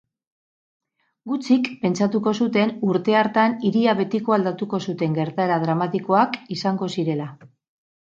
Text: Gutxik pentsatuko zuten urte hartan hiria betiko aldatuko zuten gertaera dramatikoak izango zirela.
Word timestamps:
Gutxik 1.31 1.69
pentsatuko 1.83 2.33
zuten 2.45 2.73
urte 2.93 3.19
hartan 3.21 3.55
hiria 3.69 3.95
betiko 4.03 4.39
aldatuko 4.41 4.83
zuten 4.89 5.21
gertaera 5.23 5.63
dramatikoak 5.69 6.45
izango 6.61 6.95
zirela. 6.99 7.35